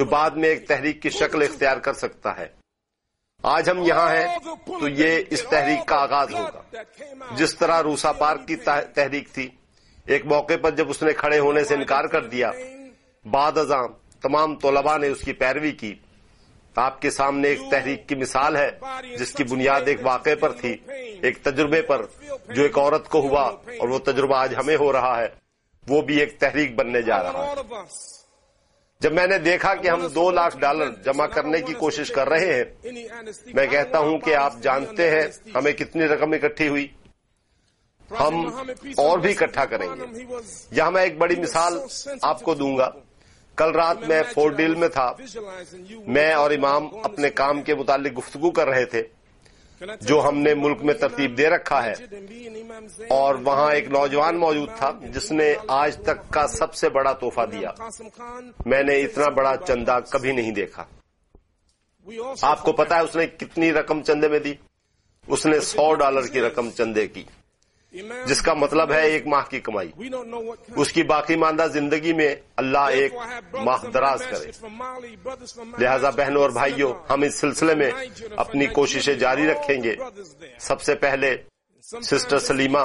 جو 0.00 0.04
بعد 0.04 0.30
میں 0.30 0.48
ایک 0.48 0.68
تحریک 0.68 1.02
کی 1.02 1.10
شکل 1.10 1.42
اختیار 1.42 1.76
کر 1.76 1.92
سکتا 1.92 2.36
ہے۔ 2.38 2.48
آج 3.42 3.70
ہم 3.70 3.78
یہاں 3.78 4.16
ہیں 4.16 4.38
تو 4.66 4.88
یہ 4.88 5.22
اس 5.30 5.42
تحریک 5.42 5.88
کا 5.88 5.96
آغاز 5.96 6.34
ہوگا۔ 6.34 6.82
جس 7.36 7.54
طرح 7.54 7.82
روسا 7.82 8.12
پارک 8.12 8.48
کی 8.48 8.56
تحریک 8.94 9.28
تھی، 9.32 9.48
ایک 10.06 10.26
موقع 10.26 10.52
پر 10.62 10.70
جب 10.70 10.90
اس 10.90 11.02
نے 11.02 11.12
کھڑے 11.12 11.38
ہونے 11.38 11.64
سے 11.64 11.74
انکار 11.74 12.04
کر 12.04 12.24
دیا، 12.24 12.50
بعد 13.30 13.58
ازاں 13.58 13.82
تمام 14.22 14.56
طلباء 14.56 14.98
نے 14.98 15.08
اس 15.08 15.20
کی 15.20 15.32
پیروی 15.32 15.72
کی۔ 15.72 15.94
آپ 16.76 17.02
کے 17.02 17.10
سامنے 17.10 17.48
ایک 17.48 17.58
تحریک 17.70 18.08
کی 18.08 18.14
مثال 18.14 18.56
ہے، 18.56 18.70
جس 19.18 19.32
کی 19.32 19.44
بنیاد 19.44 19.80
ایک 19.86 19.98
واقعے 20.02 20.34
پر 20.34 20.52
تھی، 20.52 20.76
ایک 21.22 21.38
تجربے 21.42 21.82
پر، 21.82 22.06
جو 22.54 22.62
ایک 22.62 22.78
عورت 22.78 23.08
کو 23.08 23.20
ہوا 23.20 23.42
اور 23.80 23.88
وہ 23.88 23.98
تجربہ 23.98 24.36
آج 24.36 24.54
ہمیں 24.58 24.76
ہو 24.80 24.92
رہا 24.92 25.20
ہے۔ 25.20 25.28
وہ 25.88 26.02
بھی 26.02 26.16
ایک 26.20 26.38
تحریک 26.40 26.74
بننے 26.74 27.02
جا 27.02 27.22
رہا 27.22 27.46
ہے۔ 27.46 27.54
جب 29.00 29.12
میں 29.12 29.26
نے 29.26 29.38
دیکھا 29.38 29.74
کہ 29.74 29.88
ہم 29.88 30.06
دو 30.06 30.30
لاکھ 30.30 30.58
ڈالر 30.58 30.90
جمع 30.90 31.26
کرنے 31.26 31.60
کی 31.60 31.74
کوشش 31.74 32.10
کر 32.10 32.28
رہے 32.28 32.54
ہیں، 32.54 32.64
میں 33.54 33.66
کہتا 33.66 33.98
ہوں 33.98 34.18
کہ 34.18 34.34
آپ 34.34 34.54
جانتے 34.62 35.10
ہیں 35.10 35.22
ہمیں 35.54 35.72
کتنی 35.72 36.04
رقم 36.04 36.32
اکٹھی 36.32 36.68
ہوئی۔ 36.68 36.88
ہم 38.10 38.46
اور 38.96 39.18
بھی 39.18 39.30
اکٹھا 39.30 39.64
کریں 39.64 39.88
گے۔ 39.88 40.24
یہاں 40.70 40.90
میں 40.90 41.02
ایک 41.02 41.18
بڑی 41.18 41.40
مثال 41.40 41.78
آپ 42.22 42.42
کو 42.42 42.54
دوں 42.54 42.78
گا۔ 42.78 42.90
کل 43.56 43.70
رات 43.74 43.96
میں 44.08 44.22
فورٹ 44.34 44.54
ڈیل 44.54 44.74
میں 44.74 44.88
تھا۔ 44.88 45.12
میں 46.06 46.32
اور 46.32 46.50
امام 46.50 46.88
اپنے 47.02 47.30
کام 47.30 47.62
کے 47.62 47.74
متعلق 47.74 48.18
گفتگو 48.18 48.50
کر 48.50 48.68
رہے 48.68 48.84
تھے، 48.84 49.02
جو 50.00 50.20
ہم 50.28 50.38
نے 50.38 50.54
ملک 50.54 50.82
میں 50.82 50.94
ترتیب 50.94 51.38
دے 51.38 51.50
رکھا 51.50 51.84
ہے۔ 51.84 51.92
اور 53.08 53.34
وہاں 53.34 53.72
ایک 53.74 53.90
نوجوان 53.90 54.38
موجود 54.38 54.68
تھا، 54.76 54.92
جس 55.02 55.32
نے 55.32 55.54
آج 55.68 55.96
تک 55.96 56.32
کا 56.32 56.46
سب 56.46 56.74
سے 56.74 56.88
بڑا 56.88 57.12
تحفہ 57.12 57.40
دیا۔ 57.52 57.70
میں 58.66 58.82
نے 58.82 59.00
اتنا 59.00 59.28
بڑا 59.28 59.54
چندہ 59.66 59.98
کبھی 60.10 60.32
نہیں 60.32 60.50
دیکھا۔ 60.50 60.84
آپ 62.42 62.62
کو 62.62 62.72
پتا 62.72 62.96
ہے 62.96 63.00
اس 63.00 63.16
نے 63.16 63.26
کتنی 63.26 63.72
رقم 63.72 64.02
چندے 64.02 64.28
میں 64.28 64.38
دی؟ 64.38 64.54
اس 65.26 65.46
نے 65.46 65.60
سو 65.60 65.94
ڈالر 65.94 66.26
کی 66.26 66.40
رقم 66.40 66.70
چندے 66.70 67.06
کی۔ 67.08 67.22
جس 68.26 68.42
کا 68.42 68.54
مطلب 68.54 68.92
ہے 68.92 69.02
ایک 69.02 69.26
ماہ 69.26 69.44
کی 69.50 69.60
کمائی۔ 69.60 69.90
اس 70.76 70.92
کی 70.92 71.02
باقی 71.02 71.36
ماندہ 71.36 71.66
زندگی 71.72 72.12
میں 72.12 72.36
اللہ 72.56 72.78
ایک 72.78 73.14
ماہ 73.64 73.84
دراز 73.94 74.22
کرے۔ 74.30 74.50
لہذا 75.78 76.10
بہنوں 76.10 76.42
اور 76.42 76.50
بھائیوں، 76.50 76.92
ہم 77.10 77.22
اس 77.22 77.34
سلسلے 77.34 77.74
میں 77.74 77.90
اپنی 78.36 78.66
کوششیں 78.66 79.14
جاری 79.14 79.46
رکھیں 79.46 79.82
گے۔ 79.82 79.94
سب 80.58 80.82
سے 80.82 80.94
پہلے 80.94 81.36
سسٹر 81.82 82.38
سلیمہ۔ 82.38 82.78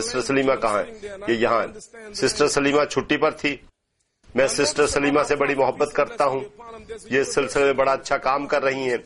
سسٹر 0.00 0.20
سلیمہ 0.20 0.54
کہاں 0.54 0.82
ہے؟ 0.82 1.08
یہ 1.28 1.34
یہاں 1.34 1.62
ہے۔ 1.62 2.12
سسٹر 2.14 2.48
سلیمہ 2.48 2.84
چھٹی 2.84 3.16
پر 3.16 3.30
تھی۔ 3.30 3.56
میں 4.34 4.46
سسٹر 4.46 4.86
سلیمہ 4.86 5.22
سے 5.22 5.36
بڑی 5.36 5.54
محبت 5.54 5.92
کرتا 5.92 6.24
ہوں۔ 6.24 6.40
یہ 7.04 7.20
اس 7.20 7.34
سلسلے 7.34 7.64
میں 7.64 7.72
بڑا 7.72 7.92
اچھا 7.92 8.16
کام 8.16 8.46
کر 8.46 8.62
رہی 8.62 8.90
ہیں۔ 8.90 8.96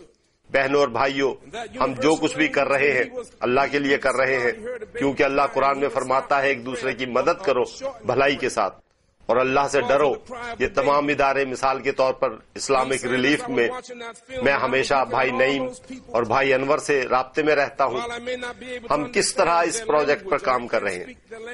بہنوں 0.53 0.81
اور 0.81 0.89
بھائیوں، 0.89 1.35
ہم 1.81 1.93
جو 2.03 2.15
کچھ 2.15 2.37
بھی 2.37 2.49
کر 2.49 2.67
رہے 2.69 2.93
ہیں، 2.93 3.05
اللہ 3.41 3.61
کے 3.71 3.79
لیے 3.79 3.97
کر 3.97 4.15
رہے 4.15 4.37
ہیں، 4.39 4.53
کیونکہ 4.99 5.23
اللہ 5.23 5.43
قرآن 5.53 5.81
میں 5.81 5.89
فرماتا 5.89 6.43
ہے، 6.43 6.49
ایک 6.49 6.67
دوسرے 6.67 6.93
کی 6.93 7.07
مدد 7.07 7.45
کرو، 7.45 7.63
بھلائی 8.07 8.37
کے 8.37 8.49
ساتھ۔ 8.49 8.79
اور 9.27 9.37
اللہ 9.37 9.61
سے 9.71 9.81
ڈرو۔ 9.81 10.13
یہ 10.59 10.67
تمام 10.75 11.09
ادارے 11.09 11.45
مثال 11.45 11.81
کے 11.81 11.93
طور 11.93 12.13
پر 12.15 12.29
اسلامک 12.55 13.05
ریلیف 13.05 13.49
میں 13.49 13.69
میں 14.43 14.53
ہمیشہ 14.53 15.05
بھائی 15.11 15.31
نعیم 15.31 15.67
اور 16.07 16.23
بھائی 16.23 16.55
انور 16.55 16.79
سے 16.79 17.03
رابطے 17.11 17.43
میں 17.43 17.57
رہتا 17.57 17.85
ہوں۔ 17.85 18.01
ہم 18.91 19.13
کس 19.13 19.35
طرح 19.35 19.63
اس 19.63 19.87
پروجیکٹ 19.87 20.31
پر 20.31 20.39
کام 20.39 20.67
کر 20.67 20.83
رہے 20.83 20.95
ہیں؟ 20.95 21.05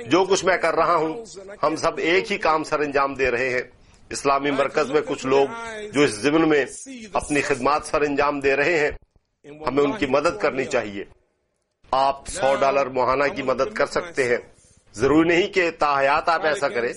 جو 0.08 0.24
کچھ 0.24 0.44
میں 0.44 0.56
کر 0.56 0.74
رہا 0.74 0.94
ہوں، 0.94 1.24
ہم 1.62 1.76
سب 1.76 1.98
ایک 1.98 2.32
ہی 2.32 2.38
کام 2.38 2.64
سر 2.64 2.80
انجام 2.80 3.14
دے 3.14 3.30
رہے 3.30 3.50
ہیں۔ 3.50 3.77
اسلامی 4.10 4.50
مرکز 4.50 4.90
میں 4.90 5.00
کچھ 5.06 5.26
لوگ 5.26 5.48
جو 5.92 6.00
اس 6.00 6.10
ضمن 6.10 6.48
میں 6.48 6.66
اپنی 7.12 7.40
خدمات 7.40 7.86
سر 7.86 8.00
انجام 8.00 8.40
دے 8.40 8.56
رہے 8.56 8.78
ہیں، 8.78 8.90
ہمیں 9.66 9.82
ان 9.84 9.92
کی 9.92 10.06
مدد 10.06 10.40
کرنی 10.40 10.64
چاہیے۔ 10.64 11.04
آپ 11.90 12.28
سو 12.28 12.54
ڈالر 12.60 12.86
ماہانہ 12.86 13.24
کی 13.36 13.42
مدد 13.42 13.74
کر 13.74 13.86
سکتے 13.86 14.24
ہیں۔ 14.24 14.36
ضروری 14.94 15.28
نہیں 15.28 15.48
کہ 15.48 15.70
تاحیات 15.78 16.28
آپ 16.28 16.46
ایسا 16.46 16.68
کریں۔ 16.68 16.92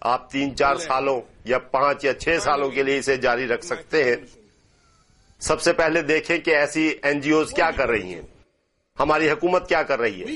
آپ 0.00 0.30
تین 0.30 0.56
چار 0.56 0.76
سالوں 0.76 1.20
یا 1.44 1.58
پانچ 1.58 2.04
یا 2.04 2.14
چھ 2.14 2.38
سالوں 2.42 2.70
کے 2.70 2.82
لیے 2.82 2.98
اسے 2.98 3.16
جاری 3.16 3.48
رکھ 3.48 3.64
سکتے 3.64 4.04
ہیں۔ 4.04 4.16
سب 5.40 5.60
سے 5.60 5.72
پہلے 5.72 6.02
دیکھیں 6.02 6.38
کہ 6.38 6.56
ایسی 6.56 6.94
این 7.02 7.20
جی 7.20 7.30
اوز 7.30 7.52
کیا 7.52 7.70
کر 7.70 7.88
رہی 7.88 8.14
ہیں۔ 8.14 8.22
ہماری 9.00 9.30
حکومت 9.30 9.68
کیا 9.68 9.82
کر 9.82 10.00
رہی 10.00 10.20
ہے؟ 10.20 10.26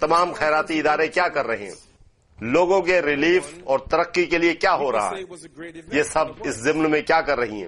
تمام 0.00 0.32
خیراتی 0.32 0.78
ادارے 0.78 1.08
کیا 1.08 1.28
کر 1.28 1.46
رہے 1.46 1.56
ہیں؟ 1.56 1.87
لوگوں 2.40 2.82
کے 2.82 3.02
ریلیف 3.02 3.42
اور 3.64 3.78
ترقی 3.78 4.26
کے 4.26 4.38
لیے 4.38 4.54
کیا 4.54 4.74
ہو 4.74 4.92
رہا 4.92 5.10
ہے؟ 5.10 5.20
یہ 5.92 6.02
سب 6.02 6.24
اس 6.40 6.54
ضمن 6.54 6.90
میں 6.90 7.02
کیا 7.02 7.20
کر 7.20 7.38
رہی 7.38 7.62
ہیں؟ 7.62 7.66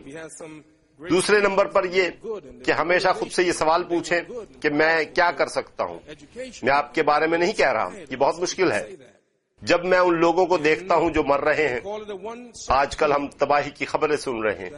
دوسرے 1.10 1.40
نمبر 1.40 1.66
پر 1.66 1.84
یہ 1.84 2.02
کہ 2.64 2.72
ہمیشہ 2.72 3.08
خود 3.08 3.30
سے 3.30 3.42
یہ 3.42 3.52
سوال 3.52 3.84
پوچھیں 3.84 4.20
کہ 4.62 4.70
میں 4.70 5.04
کیا 5.14 5.30
کر 5.30 5.46
سکتا 5.46 5.84
ہوں؟ 5.84 5.98
میں 6.62 6.72
آپ 6.72 6.94
کے 6.94 7.02
بارے 7.02 7.26
میں 7.26 7.38
نہیں 7.38 7.52
کہہ 7.52 7.72
رہا 7.72 7.88
یہ 8.10 8.16
بہت 8.16 8.40
مشکل 8.40 8.72
ہے۔ 8.72 8.86
جب 9.62 9.84
میں 9.84 9.98
ان 9.98 10.20
لوگوں 10.20 10.46
کو 10.46 10.56
دیکھتا 10.56 10.94
ہوں 10.94 11.10
جو 11.10 11.22
مر 11.22 11.40
رہے 11.40 11.68
ہیں، 11.68 11.80
آج 12.68 12.96
کل 12.96 13.12
ہم 13.12 13.28
تباہی 13.28 13.70
کی 13.70 13.84
خبریں 13.84 14.16
سن 14.16 14.42
رہے 14.42 14.58
ہیں۔ 14.58 14.70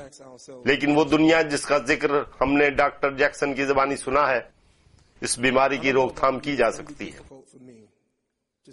لیکن 0.64 0.96
وہ 0.96 1.04
دنیا 1.04 1.42
جس 1.42 1.64
کا 1.66 1.78
ذکر 1.78 2.10
ہم 2.40 2.52
نے 2.52 2.70
ڈاکٹر 2.70 3.10
جیکسن 3.10 3.54
کی 3.54 3.64
زبانی 3.64 3.96
سنا 3.96 4.28
ہے، 4.28 4.40
اس 5.20 5.38
بیماری 5.38 5.76
کی 5.76 5.92
روک 5.92 6.16
تھام 6.16 6.38
کی 6.38 6.56
جا 6.56 6.70
سکتی 6.70 7.12
ہے۔ 7.12 7.41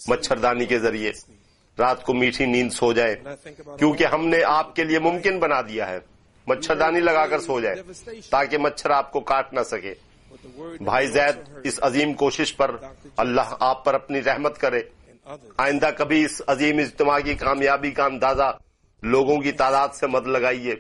مچھردانی 0.08 0.66
کے 0.66 0.80
ذریعے۔ 0.80 1.12
رات 1.80 2.04
کو 2.04 2.14
میٹھی 2.14 2.46
نیند 2.46 2.70
سو 2.70 2.94
جائے۔ 2.94 3.16
کیونکہ 3.78 4.06
ہم 4.06 4.28
نے 4.28 4.44
آپ 4.44 4.76
کے 4.76 4.84
لیے 4.84 5.00
ممکن 5.00 5.40
بنا 5.40 5.62
دیا 5.62 5.90
ہے۔ 5.90 6.00
مچھردانی 6.48 7.00
لگا 7.00 7.28
کر 7.28 7.40
سو 7.40 7.60
جائے 7.60 7.76
تاکہ 8.30 8.58
مچھر 8.58 8.90
آپ 8.90 9.12
کو 9.12 9.20
کاٹ 9.20 9.54
نہ 9.54 9.60
سکے۔ 9.66 9.94
بھائی 10.84 11.08
زید، 11.08 11.50
اس 11.64 11.80
عظیم 11.82 12.14
کوشش 12.14 12.56
پر 12.58 12.72
اللہ 13.18 13.56
آپ 13.60 13.86
پر 13.86 13.94
اپنی 13.94 14.24
رحمت 14.24 14.58
کرے۔ 14.58 14.82
آئندہ 15.58 15.90
کبھی 15.98 16.26
اس 16.26 16.42
عظیم 16.48 16.78
اجتماع 16.78 17.20
کی 17.20 17.34
کامیابی 17.34 17.92
کا 17.92 18.06
اندازہ 18.06 18.58
لوگوں 19.04 19.38
کی 19.38 19.52
تعداد 19.52 19.90
سے 19.94 20.08
مد 20.08 20.28
لگائیے۔ 20.28 20.76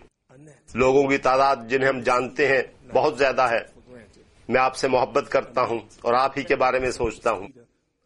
لوگوں 0.73 1.07
کی 1.07 1.17
تعداد 1.17 1.55
جنہیں 1.67 1.89
ہم 1.89 1.99
جانتے 1.99 2.47
ہیں 2.47 2.61
بہت 2.93 3.17
زیادہ 3.17 3.41
ہے۔ 3.41 3.59
میں 4.49 4.61
آپ 4.61 4.75
سے 4.75 4.87
محبت 4.87 5.29
کرتا 5.29 5.61
ہوں 5.61 5.79
اور 6.01 6.13
آپ 6.13 6.37
ہی 6.37 6.43
کے 6.43 6.55
بارے 6.55 6.79
میں 6.79 6.91
سوچتا 6.91 7.31
ہوں۔ 7.31 7.47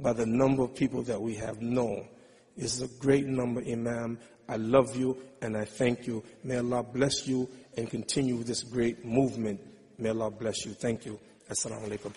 by 0.00 0.12
the 0.12 0.26
number 0.26 0.62
of 0.64 0.74
people 0.74 1.02
that 1.02 1.20
we 1.20 1.34
have 1.36 1.60
known. 1.62 2.08
It's 2.56 2.80
a 2.80 2.88
great 2.98 3.26
number, 3.26 3.62
Imam. 3.62 4.18
I 4.48 4.56
love 4.56 4.96
you 4.96 5.16
and 5.40 5.56
I 5.56 5.64
thank 5.64 6.06
you. 6.06 6.22
May 6.42 6.58
Allah 6.58 6.82
bless 6.82 7.26
you 7.26 7.48
and 7.76 7.88
continue 7.88 8.42
this 8.42 8.62
great 8.62 9.04
movement. 9.04 9.60
May 9.98 10.10
Allah 10.10 10.30
bless 10.30 10.66
you. 10.66 10.72
Thank 10.72 11.06
you. 11.06 11.18
Assalamu. 11.50 12.12